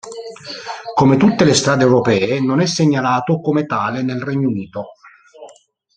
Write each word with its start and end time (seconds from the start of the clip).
Come 0.95 1.17
tutte 1.17 1.43
le 1.45 1.53
strade 1.53 1.83
europee, 1.83 2.39
non 2.39 2.59
è 2.59 2.65
segnalato 2.65 3.39
come 3.39 3.67
tale 3.67 4.01
nel 4.01 4.23
Regno 4.23 4.47
Unito. 4.47 4.93